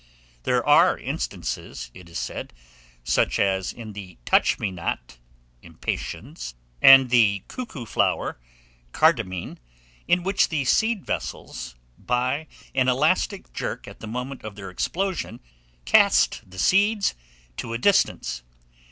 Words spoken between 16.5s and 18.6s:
seeds to a distance.